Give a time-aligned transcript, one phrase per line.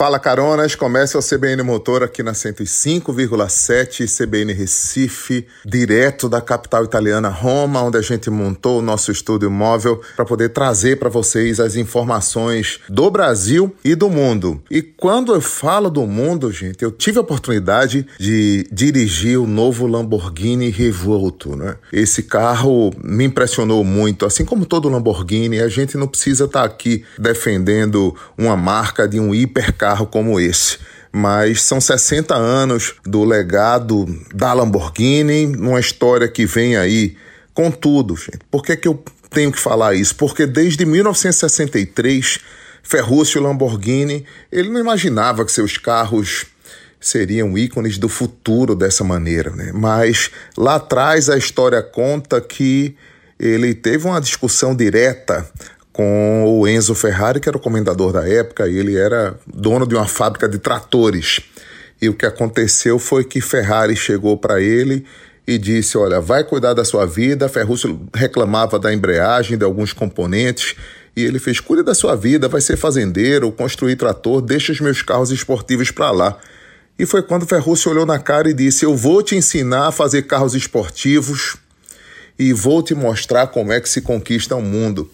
[0.00, 7.28] Fala Caronas, começa o CBN Motor aqui na 105,7 CBN Recife, direto da capital italiana
[7.28, 11.76] Roma, onde a gente montou o nosso estúdio móvel para poder trazer para vocês as
[11.76, 14.62] informações do Brasil e do mundo.
[14.70, 19.86] E quando eu falo do mundo, gente, eu tive a oportunidade de dirigir o novo
[19.86, 21.76] Lamborghini Revolto, né?
[21.92, 26.64] Esse carro me impressionou muito, assim como todo Lamborghini, a gente não precisa estar tá
[26.64, 30.78] aqui defendendo uma marca de um hipercar carro como esse.
[31.12, 37.16] Mas são 60 anos do legado da Lamborghini, uma história que vem aí
[37.52, 38.38] com tudo, gente.
[38.48, 40.14] Por que, que eu tenho que falar isso?
[40.14, 42.38] Porque desde 1963,
[42.82, 46.46] Ferruccio Lamborghini, ele não imaginava que seus carros
[47.00, 49.72] seriam ícones do futuro dessa maneira, né?
[49.74, 52.94] Mas lá atrás a história conta que
[53.38, 55.50] ele teve uma discussão direta
[56.00, 59.94] com o Enzo Ferrari, que era o comendador da época, e ele era dono de
[59.94, 61.40] uma fábrica de tratores.
[62.00, 65.04] E o que aconteceu foi que Ferrari chegou para ele
[65.46, 67.50] e disse: Olha, vai cuidar da sua vida.
[67.50, 70.74] Ferruccio reclamava da embreagem, de alguns componentes.
[71.14, 75.02] E ele fez: Cuide da sua vida, vai ser fazendeiro, construir trator, deixa os meus
[75.02, 76.38] carros esportivos para lá.
[76.98, 80.22] E foi quando Ferruccio olhou na cara e disse: Eu vou te ensinar a fazer
[80.22, 81.58] carros esportivos
[82.38, 85.10] e vou te mostrar como é que se conquista o mundo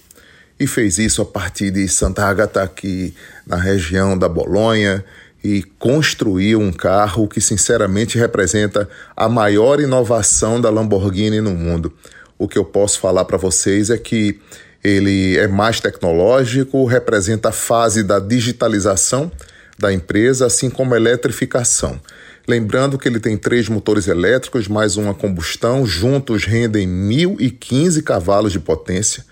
[0.59, 3.15] e fez isso a partir de Santa Agata, aqui
[3.47, 5.05] na região da Bolonha,
[5.45, 11.93] e construiu um carro que sinceramente representa a maior inovação da Lamborghini no mundo.
[12.39, 14.41] O que eu posso falar para vocês é que
[14.83, 19.31] ele é mais tecnológico, representa a fase da digitalização
[19.79, 22.01] da empresa, assim como a eletrificação.
[22.49, 28.61] Lembrando que ele tem três motores elétricos mais uma combustão, juntos rendem 1.015 cavalos de
[28.61, 29.25] potência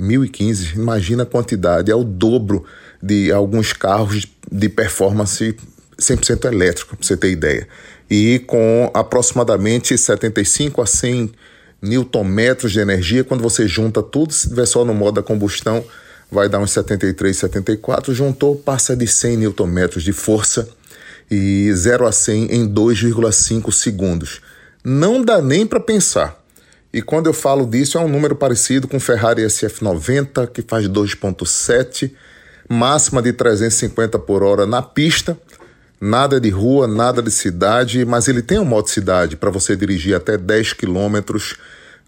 [0.00, 2.64] 1015, imagina a quantidade, é o dobro
[3.02, 5.56] de alguns carros de performance
[5.98, 7.68] 100% elétrico, para você ter ideia.
[8.10, 11.30] E com aproximadamente 75 a 100
[11.82, 15.84] newton-metros de energia, quando você junta tudo, se tiver só no modo da combustão,
[16.30, 18.14] vai dar uns 73, 74.
[18.14, 20.68] Juntou, passa de 100 newton-metros de força
[21.30, 24.40] e 0 a 100 em 2,5 segundos.
[24.84, 26.39] Não dá nem para pensar.
[26.92, 32.10] E quando eu falo disso, é um número parecido com Ferrari SF90, que faz 2,7,
[32.68, 35.38] máxima de 350 por hora na pista,
[36.00, 40.16] nada de rua, nada de cidade, mas ele tem um modo cidade para você dirigir
[40.16, 41.56] até 10 quilômetros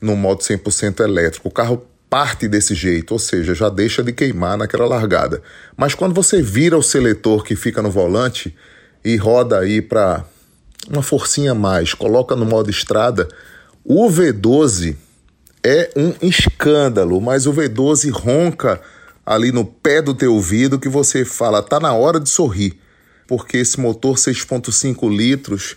[0.01, 1.49] no modo 100% elétrico.
[1.49, 5.41] O carro parte desse jeito, ou seja, já deixa de queimar naquela largada.
[5.77, 8.55] Mas quando você vira o seletor que fica no volante
[9.05, 10.25] e roda aí para
[10.91, 13.29] uma forcinha mais, coloca no modo estrada,
[13.85, 14.97] o V12
[15.63, 18.81] é um escândalo, mas o V12 ronca
[19.25, 22.79] ali no pé do teu ouvido que você fala, tá na hora de sorrir,
[23.27, 25.77] porque esse motor 6.5 litros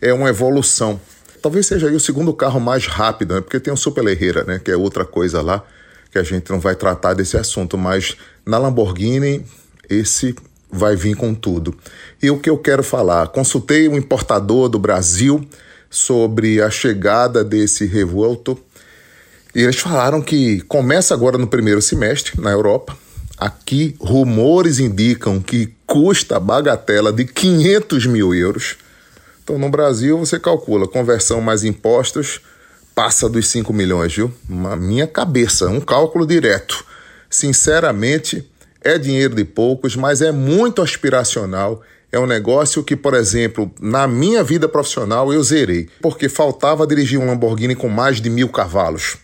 [0.00, 1.00] é uma evolução.
[1.40, 3.40] Talvez seja aí o segundo carro mais rápido, né?
[3.40, 4.60] porque tem o Super Herrera, né?
[4.62, 5.64] que é outra coisa lá,
[6.10, 9.44] que a gente não vai tratar desse assunto, mas na Lamborghini
[9.88, 10.34] esse
[10.70, 11.76] vai vir com tudo.
[12.22, 15.46] E o que eu quero falar, consultei um importador do Brasil,
[15.92, 18.58] sobre a chegada desse revolto.
[19.54, 22.96] E eles falaram que começa agora no primeiro semestre na Europa.
[23.36, 28.76] Aqui, rumores indicam que custa bagatela de 500 mil euros.
[29.44, 32.40] Então, no Brasil, você calcula conversão mais impostos,
[32.94, 34.32] passa dos 5 milhões, viu?
[34.48, 36.86] Na minha cabeça, um cálculo direto.
[37.28, 38.48] Sinceramente,
[38.80, 41.82] é dinheiro de poucos, mas é muito aspiracional
[42.12, 47.18] é um negócio que, por exemplo, na minha vida profissional eu zerei, porque faltava dirigir
[47.18, 49.16] um Lamborghini com mais de mil cavalos.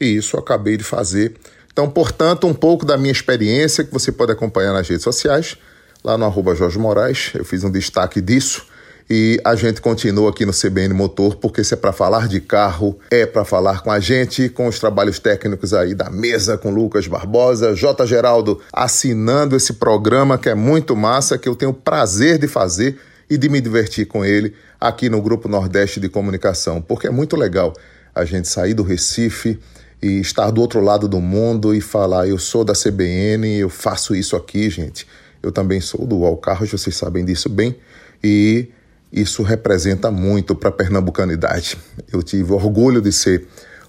[0.00, 1.34] E isso eu acabei de fazer.
[1.72, 5.56] Então, portanto, um pouco da minha experiência que você pode acompanhar nas redes sociais,
[6.02, 8.66] lá no arroba Jorge Moraes, eu fiz um destaque disso.
[9.08, 12.98] E a gente continua aqui no CBN Motor, porque se é para falar de carro,
[13.10, 17.06] é para falar com a gente, com os trabalhos técnicos aí da mesa, com Lucas
[17.06, 18.06] Barbosa, J.
[18.06, 22.98] Geraldo assinando esse programa que é muito massa, que eu tenho o prazer de fazer
[23.28, 27.36] e de me divertir com ele aqui no Grupo Nordeste de Comunicação, porque é muito
[27.36, 27.74] legal
[28.14, 29.58] a gente sair do Recife
[30.00, 34.14] e estar do outro lado do mundo e falar: eu sou da CBN, eu faço
[34.14, 35.06] isso aqui, gente.
[35.42, 37.76] Eu também sou do All Carros, vocês sabem disso bem.
[38.22, 38.68] E
[39.14, 41.78] isso representa muito para a pernambucanidade.
[42.12, 43.46] Eu tive orgulho de ser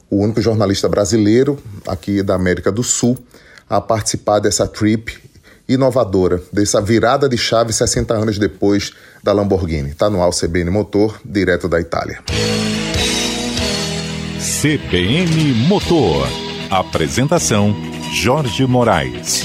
[0.10, 1.57] o único jornalista brasileiro
[1.88, 3.18] aqui da América do Sul
[3.68, 5.18] a participar dessa trip
[5.68, 8.94] inovadora, dessa virada de chave 60 anos depois
[9.24, 9.89] da Lamborghini.
[9.89, 12.22] Está no CBN Motor, direto da Itália.
[14.62, 16.27] CBN Motor.
[16.69, 17.75] Apresentação:
[18.13, 19.44] Jorge Moraes.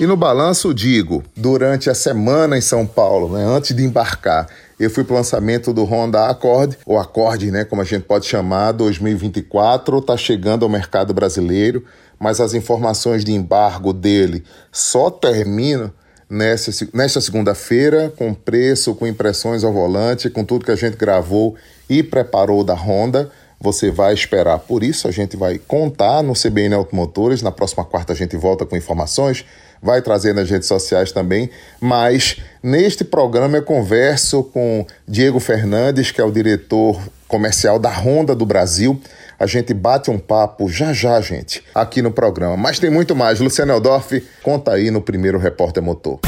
[0.00, 4.48] E no balanço, digo, durante a semana em São Paulo, né, antes de embarcar,
[4.78, 8.24] eu fui para o lançamento do Honda Accord, ou Accord, né, como a gente pode
[8.24, 11.84] chamar, 2024, está chegando ao mercado brasileiro,
[12.18, 14.42] mas as informações de embargo dele
[14.72, 15.92] só terminam
[16.30, 21.56] nessa, nesta segunda-feira, com preço, com impressões ao volante, com tudo que a gente gravou
[21.90, 23.30] e preparou da Honda.
[23.60, 27.42] Você vai esperar por isso, a gente vai contar no CBN Automotores.
[27.42, 29.44] Na próxima quarta a gente volta com informações,
[29.82, 31.50] vai trazer nas redes sociais também.
[31.80, 38.34] Mas neste programa eu converso com Diego Fernandes, que é o diretor comercial da Honda
[38.34, 39.00] do Brasil.
[39.38, 42.56] A gente bate um papo já já, gente, aqui no programa.
[42.56, 43.40] Mas tem muito mais.
[43.40, 46.20] Luciano Eldorf, conta aí no primeiro Repórter Motor.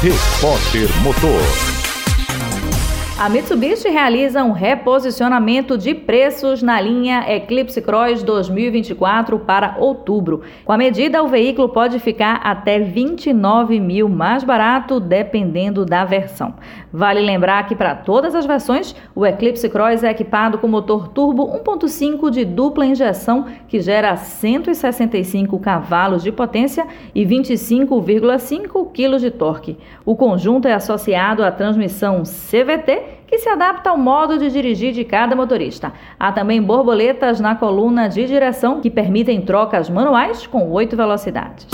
[0.00, 1.81] Repórter Motor.
[3.22, 10.42] A Mitsubishi realiza um reposicionamento de preços na linha Eclipse Cross 2024 para outubro.
[10.64, 16.54] Com a medida, o veículo pode ficar até 29 mil mais barato, dependendo da versão.
[16.92, 21.46] Vale lembrar que para todas as versões, o Eclipse Cross é equipado com motor turbo
[21.62, 26.84] 1.5 de dupla injeção que gera 165 cavalos de potência
[27.14, 29.78] e 25,5 kg de torque.
[30.04, 35.06] O conjunto é associado à transmissão CVT que se adapta ao modo de dirigir de
[35.06, 35.90] cada motorista.
[36.20, 41.66] Há também borboletas na coluna de direção que permitem trocas manuais com oito velocidades.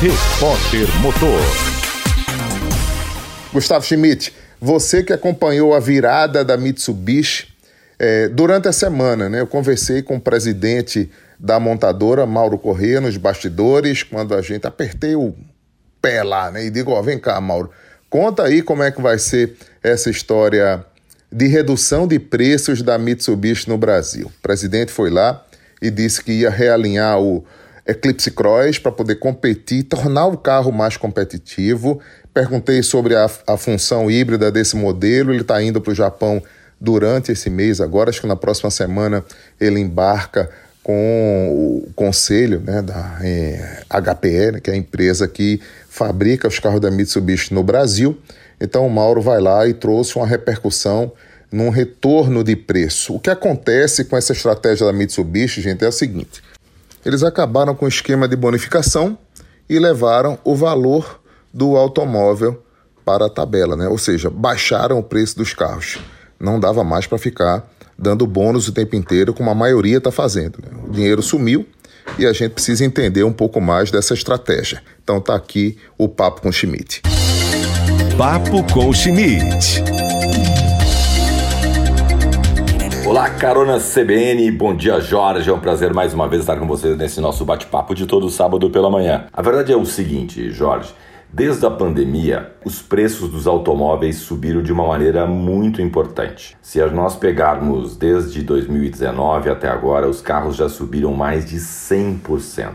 [0.00, 1.40] Repórter Motor.
[3.52, 7.54] Gustavo Schmidt, você que acompanhou a virada da Mitsubishi
[7.96, 9.40] é, durante a semana, né?
[9.40, 11.08] Eu conversei com o presidente
[11.38, 15.32] da montadora, Mauro Corrêa, nos bastidores, quando a gente apertei o
[16.02, 16.64] pé lá, né?
[16.64, 17.70] E digo, ó, vem cá, Mauro,
[18.14, 20.86] Conta aí como é que vai ser essa história
[21.32, 24.28] de redução de preços da Mitsubishi no Brasil.
[24.28, 25.44] O presidente foi lá
[25.82, 27.44] e disse que ia realinhar o
[27.84, 32.00] Eclipse Cross para poder competir, tornar o carro mais competitivo.
[32.32, 35.32] Perguntei sobre a, a função híbrida desse modelo.
[35.32, 36.40] Ele está indo para o Japão
[36.80, 38.10] durante esse mês agora.
[38.10, 39.24] Acho que na próxima semana
[39.60, 40.48] ele embarca
[40.84, 45.58] com o conselho né, da é, HPE, né, que é a empresa que
[45.94, 48.18] fabrica os carros da Mitsubishi no Brasil.
[48.60, 51.12] Então o Mauro vai lá e trouxe uma repercussão
[51.52, 53.14] num retorno de preço.
[53.14, 56.42] O que acontece com essa estratégia da Mitsubishi, gente, é o seguinte:
[57.06, 59.16] eles acabaram com o esquema de bonificação
[59.68, 61.20] e levaram o valor
[61.52, 62.60] do automóvel
[63.04, 63.86] para a tabela, né?
[63.86, 66.00] ou seja, baixaram o preço dos carros.
[66.40, 70.58] Não dava mais para ficar dando bônus o tempo inteiro, como a maioria está fazendo.
[70.60, 70.76] Né?
[70.88, 71.64] O dinheiro sumiu
[72.18, 74.82] e a gente precisa entender um pouco mais dessa estratégia.
[75.02, 77.02] Então tá aqui o Papo com Schmidt.
[78.16, 79.82] Papo com Schmidt.
[83.06, 86.96] Olá, carona CBN, bom dia Jorge, é um prazer mais uma vez estar com vocês
[86.96, 89.26] nesse nosso bate-papo de todo sábado pela manhã.
[89.30, 90.94] A verdade é o seguinte, Jorge,
[91.36, 96.56] Desde a pandemia, os preços dos automóveis subiram de uma maneira muito importante.
[96.62, 102.70] Se nós pegarmos desde 2019 até agora, os carros já subiram mais de 100%.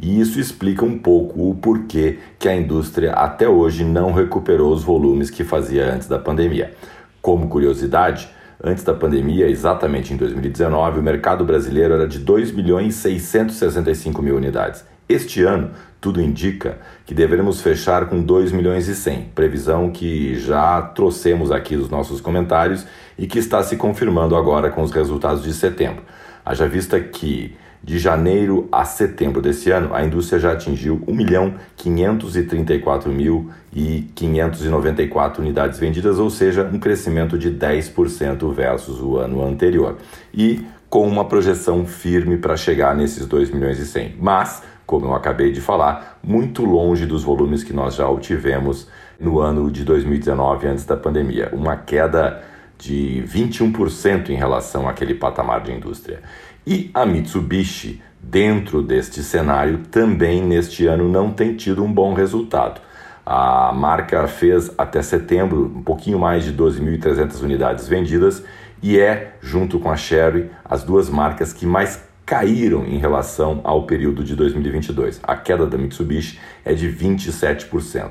[0.00, 4.82] E isso explica um pouco o porquê que a indústria até hoje não recuperou os
[4.82, 6.74] volumes que fazia antes da pandemia.
[7.20, 8.28] Como curiosidade,
[8.60, 14.34] antes da pandemia, exatamente em 2019, o mercado brasileiro era de 2 milhões 665 mil
[14.34, 14.84] unidades.
[15.08, 15.70] Este ano,
[16.02, 21.76] tudo indica que deveremos fechar com 2 milhões e 100, previsão que já trouxemos aqui
[21.76, 22.84] nos nossos comentários
[23.16, 26.02] e que está se confirmando agora com os resultados de setembro.
[26.44, 31.54] Haja vista que de janeiro a setembro desse ano, a indústria já atingiu 1 milhão
[31.76, 39.44] 534 mil e 594 unidades vendidas, ou seja, um crescimento de 10% versus o ano
[39.44, 39.98] anterior.
[40.34, 44.16] E com uma projeção firme para chegar nesses 2 milhões e 100.
[44.20, 44.62] Mas
[44.92, 48.86] como eu acabei de falar, muito longe dos volumes que nós já obtivemos
[49.18, 51.48] no ano de 2019, antes da pandemia.
[51.50, 52.42] Uma queda
[52.76, 56.20] de 21% em relação àquele patamar de indústria.
[56.66, 62.78] E a Mitsubishi, dentro deste cenário, também neste ano não tem tido um bom resultado.
[63.24, 68.44] A marca fez até setembro um pouquinho mais de 12.300 unidades vendidas
[68.82, 73.82] e é, junto com a Sherry, as duas marcas que mais caíram em relação ao
[73.82, 75.20] período de 2022.
[75.22, 78.08] A queda da Mitsubishi é de 27%.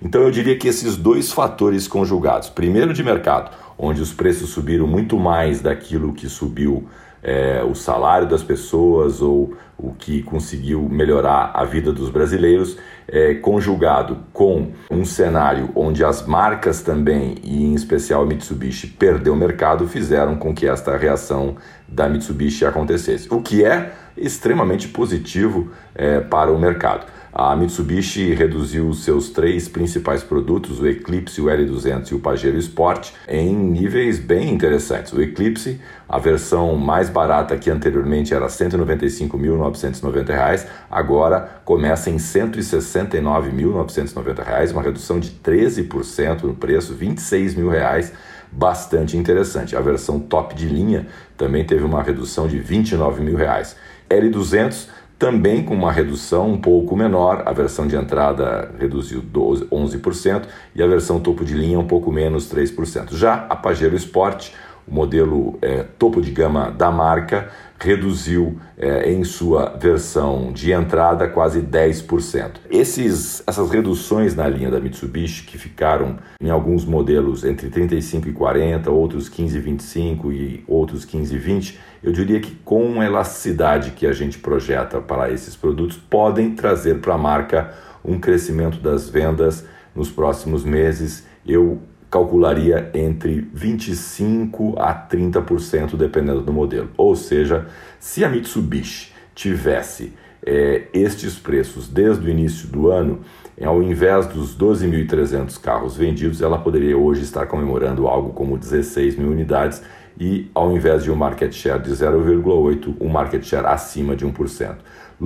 [0.00, 4.86] Então eu diria que esses dois fatores conjugados, primeiro de mercado, onde os preços subiram
[4.86, 6.86] muito mais daquilo que subiu
[7.20, 12.76] é, o salário das pessoas ou o que conseguiu melhorar a vida dos brasileiros,
[13.06, 19.36] é, conjugado com um cenário onde as marcas também, e em especial a Mitsubishi, perdeu
[19.36, 26.20] mercado, fizeram com que esta reação da Mitsubishi acontecesse, o que é extremamente positivo é,
[26.20, 27.06] para o mercado.
[27.36, 33.10] A Mitsubishi reduziu seus três principais produtos, o Eclipse, o L200 e o Pajero Sport,
[33.26, 35.12] em níveis bem interessantes.
[35.12, 42.20] O Eclipse, a versão mais barata que anteriormente era R$ 195.990, agora começa em R$
[42.20, 48.12] 169.990, uma redução de 13% no preço, 26 mil reais
[48.52, 49.74] bastante interessante.
[49.74, 53.74] A versão top de linha também teve uma redução de 29 mil reais.
[54.08, 54.86] L200
[55.24, 60.42] também com uma redução um pouco menor, a versão de entrada reduziu 12, 11%
[60.74, 63.14] e a versão topo de linha um pouco menos, 3%.
[63.14, 64.50] Já a Pajero Sport,
[64.86, 67.48] o modelo é, topo de gama da marca,
[67.78, 72.52] reduziu é, em sua versão de entrada quase 10%.
[72.70, 78.32] Esses, essas reduções na linha da Mitsubishi, que ficaram em alguns modelos entre 35 e
[78.32, 83.06] 40, outros 15 e 25 e outros 15 e 20, eu diria que com a
[83.06, 87.74] elasticidade que a gente projeta para esses produtos, podem trazer para a marca
[88.04, 89.64] um crescimento das vendas
[89.94, 91.26] nos próximos meses.
[91.46, 91.80] Eu
[92.14, 96.88] calcularia entre 25 a 30%, dependendo do modelo.
[96.96, 97.66] Ou seja,
[97.98, 100.12] se a Mitsubishi tivesse
[100.46, 103.22] é, estes preços desde o início do ano,
[103.60, 109.32] ao invés dos 12.300 carros vendidos, ela poderia hoje estar comemorando algo como 16 mil
[109.32, 109.82] unidades
[110.16, 114.76] e, ao invés de um market share de 0,8, um market share acima de 1%.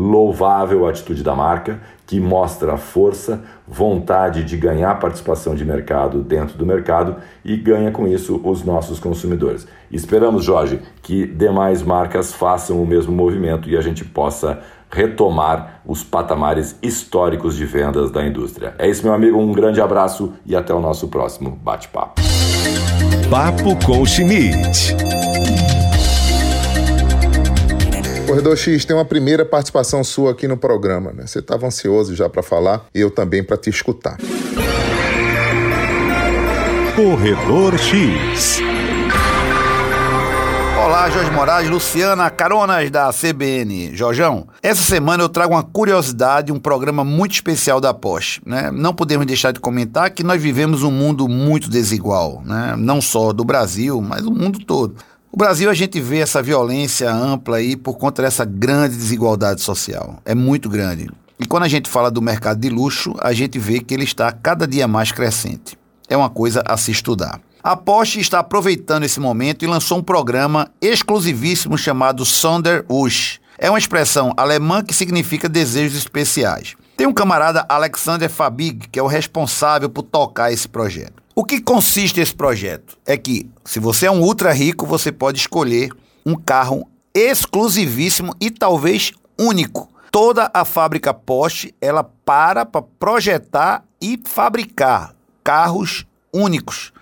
[0.01, 6.57] Louvável a atitude da marca, que mostra força, vontade de ganhar participação de mercado dentro
[6.57, 9.67] do mercado e ganha com isso os nossos consumidores.
[9.91, 16.05] Esperamos, Jorge, que demais marcas façam o mesmo movimento e a gente possa retomar os
[16.05, 18.77] patamares históricos de vendas da indústria.
[18.79, 22.23] É isso, meu amigo, um grande abraço e até o nosso próximo bate-papo.
[23.29, 24.95] Papo com Schmidt.
[28.29, 31.27] Corredor X, tem uma primeira participação sua aqui no programa, né?
[31.27, 34.19] Você estava ansioso já para falar e eu também para te escutar.
[36.95, 38.61] Corredor X.
[40.79, 43.97] Olá, Jorge Moraes, Luciana, caronas da CBN.
[43.97, 48.43] Jorjão, essa semana eu trago uma curiosidade, um programa muito especial da Porsche.
[48.45, 48.71] Né?
[48.71, 52.75] Não podemos deixar de comentar que nós vivemos um mundo muito desigual, né?
[52.77, 54.97] não só do Brasil, mas o mundo todo.
[55.31, 60.21] O Brasil a gente vê essa violência ampla aí por conta dessa grande desigualdade social.
[60.25, 61.09] É muito grande.
[61.39, 64.33] E quando a gente fala do mercado de luxo, a gente vê que ele está
[64.33, 65.79] cada dia mais crescente.
[66.09, 67.41] É uma coisa a se estudar.
[67.63, 73.39] A Porsche está aproveitando esse momento e lançou um programa exclusivíssimo chamado Sonderwunsch.
[73.59, 76.75] É uma expressão alemã que significa desejos especiais.
[76.97, 81.18] Tem um camarada Alexander Fabig, que é o responsável por tocar esse projeto.
[81.39, 82.99] O que consiste esse projeto?
[83.07, 85.89] É que, se você é um ultra rico, você pode escolher
[86.27, 89.89] um carro exclusivíssimo e talvez único.
[90.11, 95.15] Toda a fábrica Porsche, ela para para projetar e fabricar
[95.45, 96.05] carros
[96.35, 96.93] únicos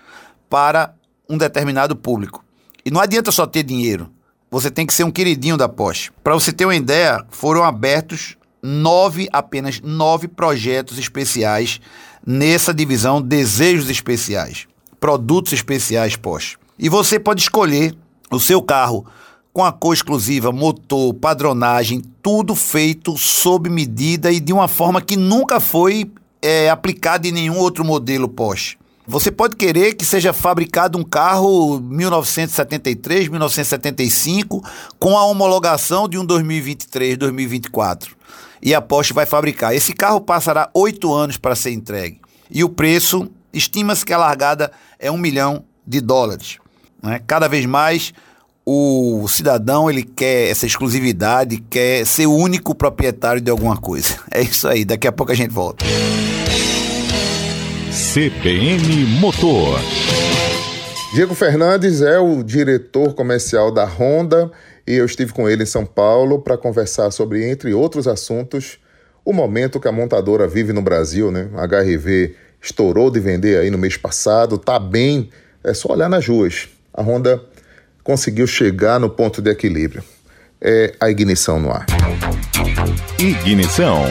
[0.47, 0.93] para
[1.27, 2.45] um determinado público.
[2.85, 4.11] E não adianta só ter dinheiro.
[4.51, 6.11] Você tem que ser um queridinho da Porsche.
[6.23, 11.81] Para você ter uma ideia, foram abertos nove, apenas nove projetos especiais
[12.27, 14.67] nessa divisão Desejos Especiais,
[14.99, 16.57] produtos especiais Porsche.
[16.77, 17.95] E você pode escolher
[18.29, 19.05] o seu carro
[19.53, 25.15] com a cor exclusiva, motor, padronagem, tudo feito sob medida e de uma forma que
[25.15, 28.77] nunca foi é, aplicada em nenhum outro modelo Porsche.
[29.07, 34.61] Você pode querer que seja fabricado um carro 1973, 1975,
[34.99, 38.16] com a homologação de um 2023, 2024
[38.61, 39.75] e a Porsche vai fabricar.
[39.75, 42.19] Esse carro passará oito anos para ser entregue.
[42.49, 46.57] E o preço, estima-se que a largada é um milhão de dólares.
[47.01, 47.21] Né?
[47.25, 48.13] Cada vez mais
[48.65, 54.17] o cidadão ele quer essa exclusividade, quer ser o único proprietário de alguma coisa.
[54.29, 55.85] É isso aí, daqui a pouco a gente volta.
[58.13, 59.79] CBN Motor.
[61.13, 64.51] Diego Fernandes é o diretor comercial da Honda
[64.87, 68.79] e eu estive com ele em São Paulo para conversar sobre, entre outros assuntos,
[69.25, 71.49] o momento que a montadora vive no Brasil, né?
[71.55, 75.29] A HRV estourou de vender aí no mês passado, tá bem,
[75.61, 76.69] é só olhar nas ruas.
[76.93, 77.41] A Honda
[78.01, 80.01] conseguiu chegar no ponto de equilíbrio.
[80.61, 81.85] É a ignição no ar.
[83.19, 84.05] Ignição.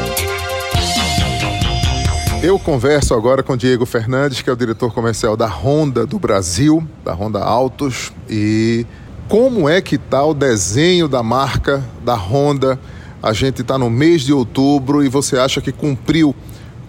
[2.43, 6.87] Eu converso agora com Diego Fernandes, que é o diretor comercial da Honda do Brasil,
[7.03, 8.87] da Honda Autos, e
[9.29, 12.79] como é que está o desenho da marca da Honda?
[13.23, 16.35] A gente está no mês de outubro e você acha que cumpriu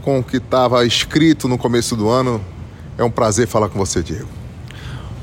[0.03, 2.41] com o que estava escrito no começo do ano?
[2.97, 4.27] É um prazer falar com você, Diego.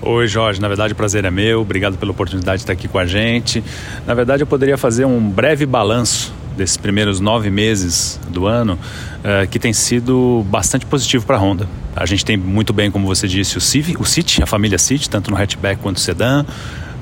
[0.02, 0.60] Oi, Jorge.
[0.60, 1.60] Na verdade, o prazer é meu.
[1.60, 3.62] Obrigado pela oportunidade de estar aqui com a gente.
[4.06, 9.48] Na verdade, eu poderia fazer um breve balanço desses primeiros nove meses do ano uh,
[9.48, 11.68] que tem sido bastante positivo para a Honda.
[11.96, 15.08] A gente tem muito bem, como você disse, o Civic, o City, a família City,
[15.08, 16.44] tanto no hatchback quanto no sedã,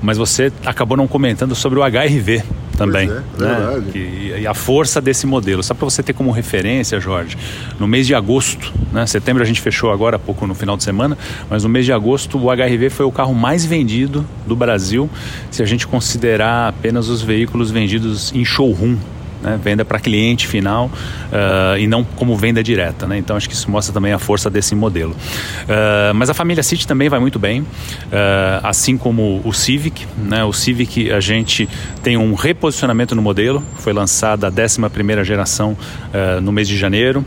[0.02, 2.42] mas você acabou não comentando sobre o HRV
[2.76, 3.08] também.
[3.08, 3.56] Pois é, né?
[3.56, 3.92] verdade.
[3.92, 5.62] Que, e a força desse modelo.
[5.62, 7.36] Só para você ter como referência, Jorge,
[7.78, 9.06] no mês de agosto, né?
[9.06, 11.16] setembro a gente fechou agora há pouco no final de semana,
[11.48, 15.08] mas no mês de agosto o HRV foi o carro mais vendido do Brasil,
[15.50, 18.96] se a gente considerar apenas os veículos vendidos em showroom
[19.42, 23.06] né, venda para cliente final uh, e não como venda direta.
[23.06, 23.18] Né?
[23.18, 25.12] Então acho que isso mostra também a força desse modelo.
[25.12, 27.66] Uh, mas a família City também vai muito bem, uh,
[28.62, 30.06] assim como o Civic.
[30.16, 30.44] Né?
[30.44, 31.68] O Civic a gente
[32.02, 35.76] tem um reposicionamento no modelo, foi lançada a 11 geração
[36.42, 37.24] no mês de janeiro,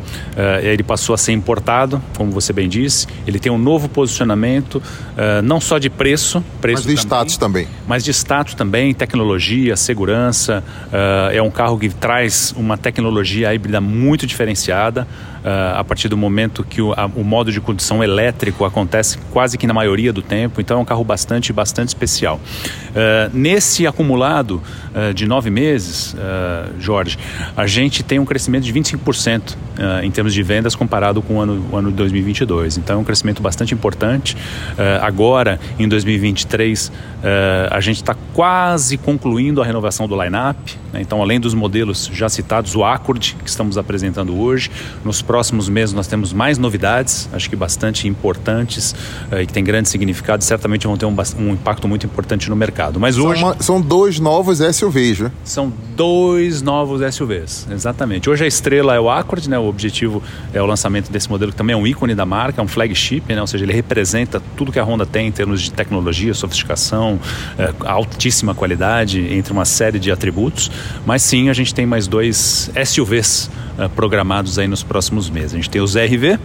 [0.62, 4.82] ele passou a ser importado, como você bem disse, ele tem um novo posicionamento,
[5.44, 7.68] não só de preço, preço Mas de também, status também.
[7.88, 10.64] Mas de status também, tecnologia, segurança,
[11.32, 15.08] é um carro que traz uma tecnologia híbrida muito diferenciada
[15.46, 19.58] uh, a partir do momento que o, a, o, modo de condução elétrico acontece quase
[19.58, 20.60] que na maioria do tempo.
[20.60, 22.40] Então é um carro bastante, bastante especial.
[22.90, 24.62] Uh, nesse acumulado
[24.94, 26.16] uh, de nove meses,
[26.80, 27.20] Jorge,
[27.56, 29.56] a gente tem um crescimento de 25%
[30.02, 32.78] em termos de vendas comparado com o ano, o ano de 2022.
[32.78, 34.36] Então é um crescimento bastante importante.
[35.02, 36.92] agora, em 2023,
[37.76, 40.58] a gente está quase concluindo a renovação do line-up.
[40.94, 41.02] Né?
[41.02, 44.72] Então, além dos modelos já citados, o Accord, que estamos apresentando hoje,
[45.04, 48.96] nos próximos meses nós temos mais novidades, acho que bastante importantes
[49.30, 52.50] uh, e que tem grande significado e certamente vão ter um, um, impacto muito importante
[52.50, 52.98] no mercado.
[52.98, 53.44] Mas são hoje.
[53.44, 55.32] Uma, são dois novos SUVs, né?
[55.44, 58.30] São dois novos SUVs, exatamente.
[58.30, 59.60] Hoje a estrela é o Accord, né?
[59.60, 62.64] O objetivo é o lançamento desse modelo que também é um ícone da marca, é
[62.64, 63.42] um flagship, né?
[63.42, 67.20] Ou seja, ele representa tudo que a Honda tem em termos de tecnologia, sofisticação,
[67.86, 70.72] altíssima qualidade, entre uma série de atributos.
[71.06, 75.54] Mas sim, a gente tem mais dois SUVs uh, programados aí nos próximos meses.
[75.54, 76.40] A gente tem o ZRV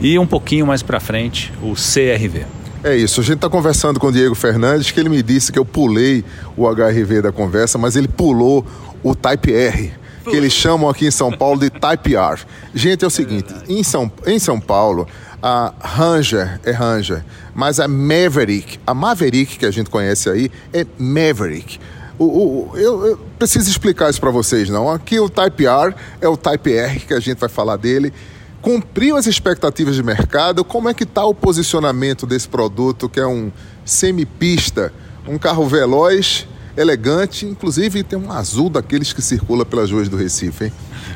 [0.00, 2.44] e um pouquinho mais para frente o CRV.
[2.84, 5.58] É isso, a gente está conversando com o Diego Fernandes, que ele me disse que
[5.58, 6.24] eu pulei
[6.56, 8.64] o HRV da conversa, mas ele pulou
[9.02, 9.92] o Type R,
[10.22, 12.42] que eles chamam aqui em São Paulo de Type R.
[12.74, 15.08] Gente, é o seguinte, em São, em São Paulo,
[15.42, 20.86] a Ranger é Ranger, mas a Maverick, a Maverick que a gente conhece aí, é
[20.98, 21.78] Maverick.
[22.18, 24.90] O, o, eu, eu, preciso explicar isso para vocês, não.
[24.90, 28.12] Aqui o Type R é o Type R, que a gente vai falar dele.
[28.62, 30.64] Cumpriu as expectativas de mercado?
[30.64, 33.52] Como é que está o posicionamento desse produto, que é um
[33.84, 34.92] semipista,
[35.28, 40.64] um carro veloz, elegante, inclusive tem um azul daqueles que circula pelas ruas do Recife,
[40.64, 40.72] hein?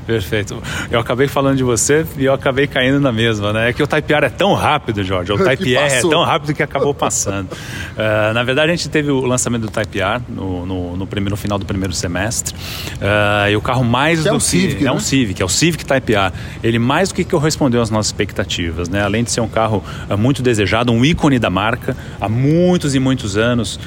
[0.07, 0.62] Perfeito.
[0.90, 3.70] Eu acabei falando de você e eu acabei caindo na mesma, né?
[3.70, 5.33] É que o Type R é tão rápido, Jorge.
[5.33, 7.53] O Type R é tão rápido que acabou passando.
[7.53, 11.31] uh, na verdade, a gente teve o lançamento do Type R no, no, no, primeiro,
[11.31, 12.55] no final do primeiro semestre.
[12.55, 14.85] Uh, e o carro mais que do é um Civic, que...
[14.85, 14.90] né?
[14.90, 16.33] É um Civic, é o Civic Type R.
[16.62, 19.03] Ele mais do que correspondeu às nossas expectativas, né?
[19.03, 21.96] Além de ser um carro uh, muito desejado, um ícone da marca.
[22.20, 23.79] Há muitos e muitos anos,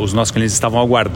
[0.00, 1.07] os nossos clientes estavam aguardando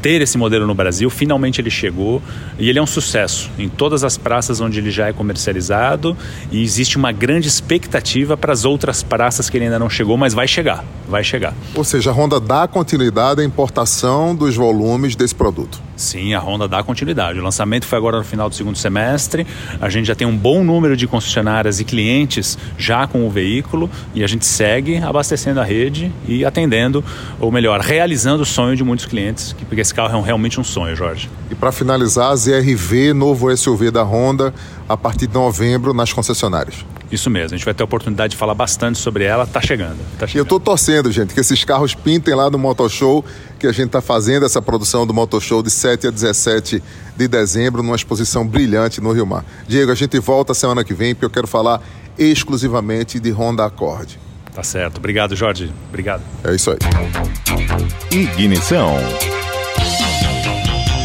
[0.00, 1.10] ter esse modelo no Brasil.
[1.10, 2.22] Finalmente ele chegou
[2.58, 6.16] e ele é um sucesso em todas as praças onde ele já é comercializado
[6.50, 10.32] e existe uma grande expectativa para as outras praças que ele ainda não chegou, mas
[10.32, 11.54] vai chegar, vai chegar.
[11.74, 15.82] Ou seja, a Honda dá continuidade à importação dos volumes desse produto.
[15.96, 17.38] Sim, a Honda dá continuidade.
[17.38, 19.46] O lançamento foi agora no final do segundo semestre.
[19.80, 23.88] A gente já tem um bom número de concessionárias e clientes já com o veículo
[24.14, 27.04] e a gente segue abastecendo a rede e atendendo,
[27.38, 30.64] ou melhor, realizando o sonho de muitos clientes, porque esse carro é um, realmente um
[30.64, 31.30] sonho, Jorge.
[31.50, 34.52] E para finalizar, a ZRV, novo SUV da Honda,
[34.88, 36.84] a partir de novembro nas concessionárias.
[37.10, 39.98] Isso mesmo, a gente vai ter a oportunidade de falar bastante sobre ela, tá chegando.
[40.18, 40.34] Tá chegando.
[40.34, 43.24] E eu tô torcendo, gente, que esses carros pintem lá no Motoshow,
[43.58, 46.82] que a gente tá fazendo essa produção do Motoshow de 7 a 17
[47.16, 49.44] de dezembro, numa exposição brilhante no Rio Mar.
[49.68, 51.80] Diego, a gente volta semana que vem, porque eu quero falar
[52.18, 54.18] exclusivamente de Honda Accord.
[54.54, 54.98] Tá certo.
[54.98, 55.72] Obrigado, Jorge.
[55.88, 56.22] Obrigado.
[56.44, 56.78] É isso aí.
[58.10, 58.96] Ignição.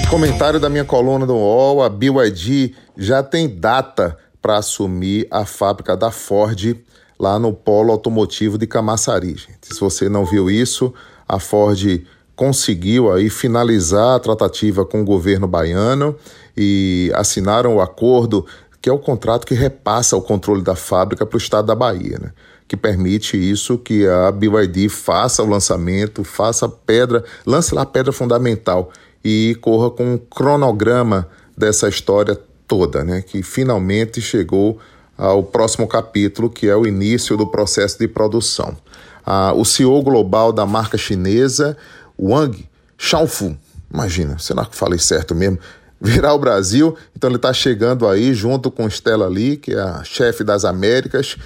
[0.09, 5.95] Comentário da minha coluna do UOL, a BYD já tem data para assumir a fábrica
[5.95, 6.75] da Ford
[7.19, 9.35] lá no polo automotivo de Camaçari.
[9.35, 9.67] Gente.
[9.71, 10.91] Se você não viu isso,
[11.27, 12.03] a Ford
[12.35, 16.15] conseguiu aí finalizar a tratativa com o governo baiano
[16.57, 18.47] e assinaram o acordo
[18.81, 22.17] que é o contrato que repassa o controle da fábrica para o estado da Bahia,
[22.17, 22.31] né?
[22.67, 28.11] que permite isso que a BYD faça o lançamento, faça pedra, lance lá a pedra
[28.11, 28.91] fundamental
[29.23, 31.27] e corra com um cronograma
[31.57, 33.21] dessa história toda, né?
[33.21, 34.79] Que finalmente chegou
[35.17, 38.77] ao próximo capítulo, que é o início do processo de produção.
[39.25, 41.75] Ah, o CEO global da marca chinesa,
[42.17, 43.57] Wang Xiaofu,
[43.93, 45.59] imagina, será que falei certo mesmo?
[46.01, 46.95] virar o Brasil.
[47.15, 51.37] Então ele está chegando aí junto com Stella Lee, que é a chefe das Américas,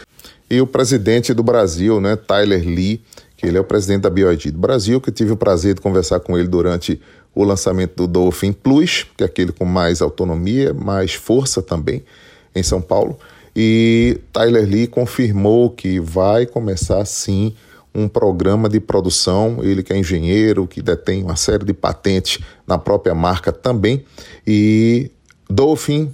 [0.49, 3.03] e o presidente do Brasil, né, Tyler Lee,
[3.43, 6.21] ele é o presidente da BioID do Brasil, que eu tive o prazer de conversar
[6.21, 6.99] com ele durante
[7.35, 12.03] o lançamento do Dolphin Plus, que é aquele com mais autonomia, mais força também,
[12.55, 13.17] em São Paulo.
[13.55, 17.53] E Tyler Lee confirmou que vai começar sim
[17.93, 22.77] um programa de produção, ele que é engenheiro, que detém uma série de patentes na
[22.77, 24.03] própria marca também,
[24.47, 25.11] e
[25.47, 26.13] Dolphin,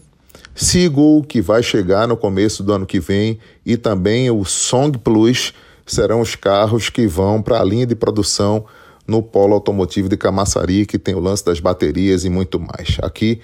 [0.54, 5.54] Seagull, que vai chegar no começo do ano que vem, e também o Song Plus
[5.94, 8.66] serão os carros que vão para a linha de produção
[9.08, 12.98] no polo automotivo de Camaçari, que tem o lance das baterias e muito mais.
[13.02, 13.42] Aqui,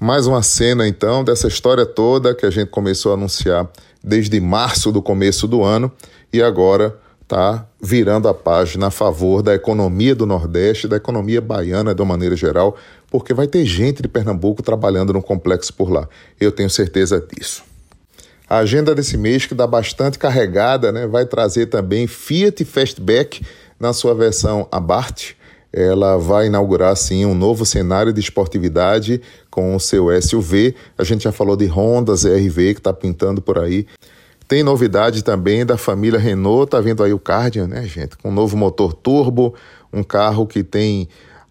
[0.00, 3.68] mais uma cena então dessa história toda que a gente começou a anunciar
[4.02, 5.90] desde março do começo do ano
[6.32, 11.94] e agora está virando a página a favor da economia do Nordeste, da economia baiana
[11.94, 12.74] de uma maneira geral,
[13.10, 16.08] porque vai ter gente de Pernambuco trabalhando no complexo por lá.
[16.40, 17.67] Eu tenho certeza disso.
[18.48, 23.44] A agenda desse mês, que dá bastante carregada, né, vai trazer também Fiat Fastback
[23.78, 25.36] na sua versão Abarth.
[25.70, 30.74] Ela vai inaugurar, sim, um novo cenário de esportividade com o seu SUV.
[30.96, 33.86] A gente já falou de Honda ZRV, que está pintando por aí.
[34.48, 38.16] Tem novidade também da família Renault, tá vindo aí o Cardian, né, gente?
[38.16, 39.54] Com um novo motor turbo,
[39.92, 41.06] um carro que tem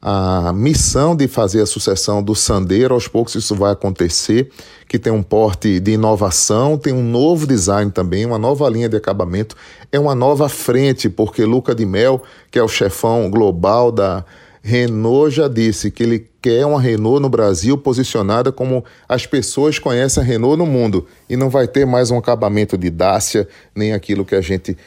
[0.09, 4.49] a missão de fazer a sucessão do Sandero, aos poucos isso vai acontecer,
[4.87, 8.95] que tem um porte de inovação, tem um novo design também, uma nova linha de
[8.95, 9.53] acabamento,
[9.91, 14.23] é uma nova frente, porque Luca de Mel, que é o chefão global da
[14.63, 20.23] Renault já disse que ele quer uma Renault no Brasil posicionada como as pessoas conhecem
[20.23, 21.05] a Renault no mundo.
[21.29, 24.77] E não vai ter mais um acabamento de Dacia, nem aquilo que a gente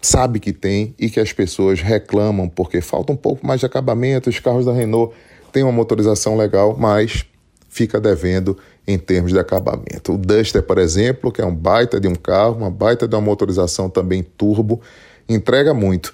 [0.00, 4.30] sabe que tem e que as pessoas reclamam porque falta um pouco mais de acabamento.
[4.30, 5.14] Os carros da Renault
[5.52, 7.26] têm uma motorização legal, mas
[7.68, 10.14] fica devendo em termos de acabamento.
[10.14, 13.20] O Duster, por exemplo, que é um baita de um carro, uma baita de uma
[13.20, 14.80] motorização também turbo,
[15.28, 16.12] entrega muito.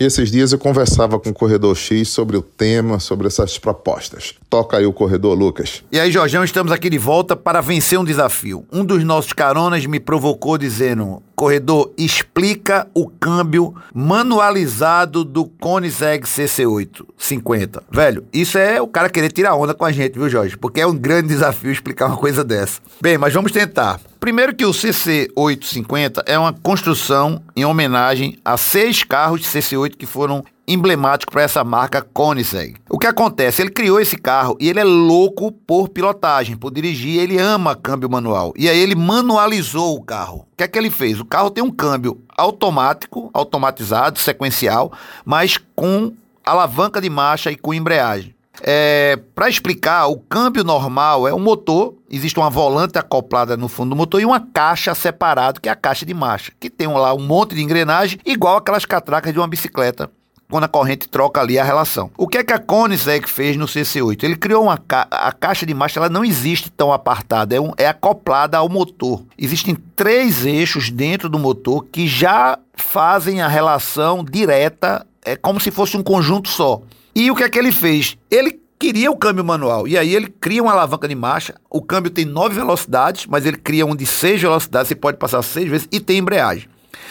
[0.00, 4.32] E esses dias eu conversava com o Corredor X sobre o tema, sobre essas propostas.
[4.48, 5.84] Toca aí o Corredor, Lucas.
[5.92, 8.64] E aí, Jorgão, estamos aqui de volta para vencer um desafio.
[8.72, 17.04] Um dos nossos caronas me provocou dizendo: Corredor, explica o câmbio manualizado do Koenigsegg CC8
[17.18, 17.82] 50.
[17.92, 20.56] Velho, isso é o cara querer tirar onda com a gente, viu, Jorge?
[20.56, 22.80] Porque é um grande desafio explicar uma coisa dessa.
[23.02, 24.00] Bem, mas vamos tentar.
[24.20, 30.04] Primeiro que o CC850 é uma construção em homenagem a seis carros de CC8 que
[30.04, 32.76] foram emblemáticos para essa marca Koenigsegg.
[32.90, 33.62] O que acontece?
[33.62, 38.10] Ele criou esse carro e ele é louco por pilotagem, por dirigir, ele ama câmbio
[38.10, 38.52] manual.
[38.58, 40.46] E aí ele manualizou o carro.
[40.52, 41.18] O que é que ele fez?
[41.18, 44.92] O carro tem um câmbio automático, automatizado, sequencial,
[45.24, 46.12] mas com
[46.44, 48.34] alavanca de marcha e com embreagem.
[48.62, 53.90] É, para explicar, o câmbio normal é um motor, existe uma volante acoplada no fundo
[53.90, 57.14] do motor e uma caixa separada, que é a caixa de marcha, que tem lá
[57.14, 60.10] um monte de engrenagem, igual aquelas catracas de uma bicicleta,
[60.50, 62.10] quando a corrente troca ali a relação.
[62.18, 64.24] O que é que a Koenigsegg fez no CC8?
[64.24, 67.72] Ele criou uma ca a caixa de marcha, ela não existe tão apartada, é, um,
[67.78, 69.22] é acoplada ao motor.
[69.38, 75.70] Existem três eixos dentro do motor que já fazem a relação direta, é como se
[75.70, 76.82] fosse um conjunto só.
[77.14, 78.16] E o que é que ele fez?
[78.30, 79.86] Ele queria o câmbio manual.
[79.86, 81.54] E aí ele cria uma alavanca de marcha.
[81.68, 84.88] O câmbio tem nove velocidades, mas ele cria um de seis velocidades.
[84.88, 86.68] Você pode passar seis vezes e tem embreagem.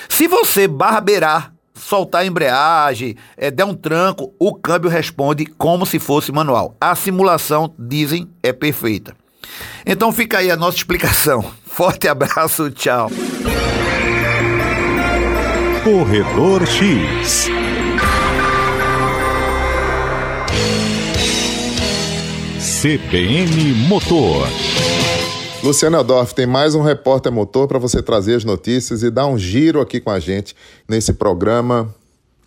[0.10, 6.00] Se você barbeirar, soltar a embreagem, é, der um tranco, o câmbio responde como se
[6.00, 6.76] fosse manual.
[6.82, 9.16] A simulação, dizem, é perfeita.
[9.86, 11.46] Então fica aí a nossa explicação.
[11.66, 13.10] Forte abraço, tchau.
[15.84, 17.59] Corredor X.
[22.82, 24.48] CBN Motor.
[25.62, 29.38] Luciana Dorf, tem mais um repórter motor para você trazer as notícias e dar um
[29.38, 30.56] giro aqui com a gente
[30.88, 31.94] nesse programa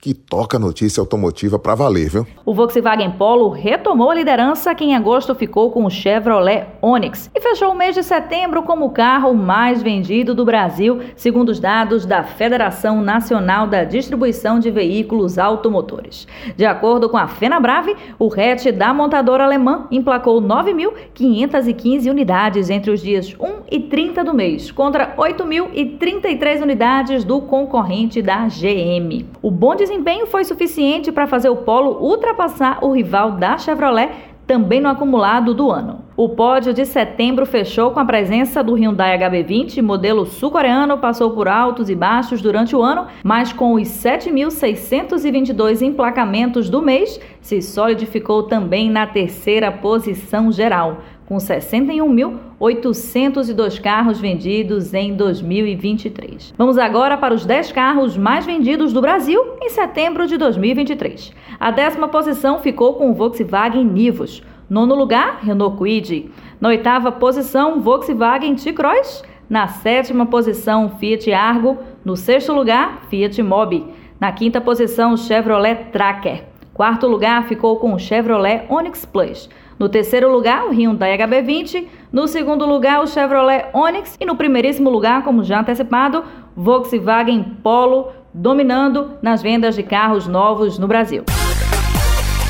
[0.02, 2.26] que toca notícia automotiva para valer, viu?
[2.44, 7.40] O Volkswagen Polo retomou a liderança que em agosto ficou com o Chevrolet Onix e
[7.40, 12.04] fechou o mês de setembro como o carro mais vendido do Brasil, segundo os dados
[12.04, 16.26] da Federação Nacional da Distribuição de Veículos Automotores.
[16.56, 23.00] De acordo com a Fenabrave, o hatch da montadora alemã emplacou 9.515 unidades entre os
[23.00, 29.24] dias 1 e 30 do mês, contra 8.033 unidades do concorrente da GM.
[29.40, 34.10] O bom desempenho foi suficiente para fazer o Polo ultrapassar o rival da Chevrolet
[34.46, 36.04] também no acumulado do ano.
[36.16, 41.46] O pódio de setembro fechou com a presença do Hyundai HB20, modelo sul-coreano, passou por
[41.46, 48.42] altos e baixos durante o ano, mas com os 7.622 emplacamentos do mês, se solidificou
[48.42, 50.98] também na terceira posição geral,
[51.32, 56.52] com 61.802 carros vendidos em 2023.
[56.58, 61.32] Vamos agora para os 10 carros mais vendidos do Brasil em setembro de 2023.
[61.58, 64.42] A décima posição ficou com o Volkswagen Nivus.
[64.68, 66.30] Nono lugar, Renault Kwid.
[66.60, 69.24] Na oitava posição, Volkswagen T-Cross.
[69.48, 71.78] Na sétima posição, Fiat Argo.
[72.04, 73.86] No sexto lugar, Fiat Mobi.
[74.20, 76.44] Na quinta posição, Chevrolet Tracker.
[76.74, 79.48] Quarto lugar ficou com o Chevrolet Onix Plus.
[79.82, 81.88] No terceiro lugar, o Hyundai HB20.
[82.12, 84.16] No segundo lugar, o Chevrolet Onix.
[84.20, 86.22] E no primeiríssimo lugar, como já antecipado,
[86.54, 91.24] Volkswagen Polo, dominando nas vendas de carros novos no Brasil.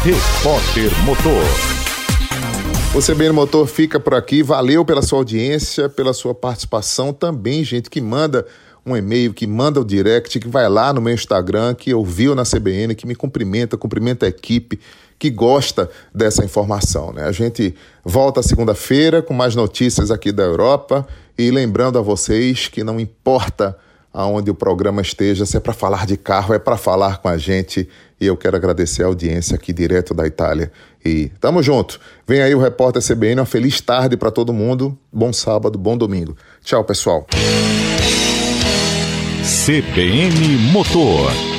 [0.05, 1.42] Repórter Motor.
[2.95, 4.42] O CBN Motor fica por aqui.
[4.42, 7.14] Valeu pela sua audiência, pela sua participação.
[7.14, 8.45] Também, gente que manda
[8.85, 12.42] um e-mail, que manda o direct, que vai lá no meu Instagram, que ouviu na
[12.42, 14.81] CBN, que me cumprimenta, cumprimenta a equipe,
[15.22, 17.12] que gosta dessa informação.
[17.12, 17.22] Né?
[17.22, 21.06] A gente volta segunda-feira com mais notícias aqui da Europa
[21.38, 23.78] e lembrando a vocês que não importa
[24.12, 27.38] aonde o programa esteja, se é para falar de carro, é para falar com a
[27.38, 27.88] gente.
[28.20, 30.72] E eu quero agradecer a audiência aqui direto da Itália.
[31.04, 32.00] E tamo junto.
[32.26, 34.98] Vem aí o repórter CBN, uma feliz tarde para todo mundo.
[35.12, 36.37] Bom sábado, bom domingo.
[36.64, 37.28] Tchau, pessoal.
[39.44, 41.52] CBN Motor.